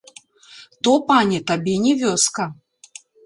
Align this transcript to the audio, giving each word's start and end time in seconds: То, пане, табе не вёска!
То, 0.85 0.91
пане, 1.09 1.37
табе 1.53 1.75
не 1.85 1.93
вёска! 2.01 2.45